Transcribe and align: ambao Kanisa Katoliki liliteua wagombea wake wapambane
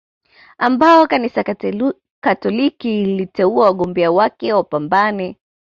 ambao 0.57 1.07
Kanisa 1.07 1.43
Katoliki 2.21 3.05
liliteua 3.05 3.65
wagombea 3.65 4.11
wake 4.11 4.53
wapambane 4.53 5.37